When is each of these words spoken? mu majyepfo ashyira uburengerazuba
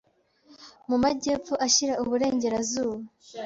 mu 0.89 0.95
majyepfo 1.03 1.53
ashyira 1.65 1.93
uburengerazuba 2.03 3.01